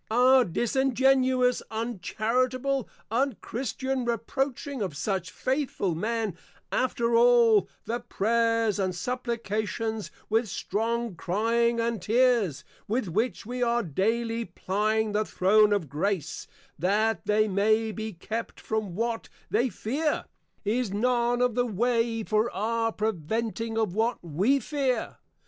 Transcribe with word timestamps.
Our 0.09 0.45
Disingenuous, 0.45 1.61
Uncharitable, 1.69 2.89
Unchristian 3.11 4.03
Reproaching 4.03 4.81
of 4.81 4.97
such 4.97 5.29
Faithful 5.29 5.93
Men, 5.93 6.35
after 6.71 7.15
all, 7.15 7.69
The 7.85 7.99
Prayers 7.99 8.79
and 8.79 8.95
Supplications, 8.95 10.09
with 10.27 10.49
strong 10.49 11.13
Crying 11.13 11.79
and 11.79 12.01
Tears, 12.01 12.63
with 12.87 13.09
which 13.09 13.45
we 13.45 13.61
are 13.61 13.83
daily 13.83 14.43
plying 14.43 15.11
the 15.11 15.23
Throne 15.23 15.71
of 15.71 15.87
Grace, 15.87 16.47
that 16.79 17.23
they 17.27 17.47
may 17.47 17.91
be 17.91 18.11
kept, 18.11 18.59
from 18.59 18.95
what 18.95 19.29
They 19.51 19.69
Fear, 19.69 20.25
is 20.65 20.91
none 20.91 21.43
of 21.43 21.53
the 21.53 21.67
way 21.67 22.23
for 22.23 22.49
our 22.49 22.91
preventing 22.91 23.77
of 23.77 23.93
what 23.93 24.17
We 24.23 24.59
Fear. 24.59 25.17